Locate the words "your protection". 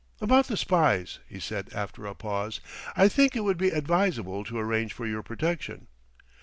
5.05-5.85